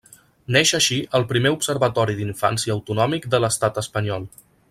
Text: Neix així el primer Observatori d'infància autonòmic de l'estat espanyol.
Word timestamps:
Neix 0.53 0.69
així 0.77 0.95
el 1.19 1.25
primer 1.33 1.51
Observatori 1.57 2.17
d'infància 2.21 2.75
autonòmic 2.77 3.31
de 3.35 3.43
l'estat 3.45 3.81
espanyol. 3.85 4.27